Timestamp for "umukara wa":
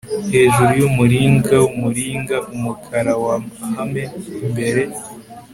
2.53-3.35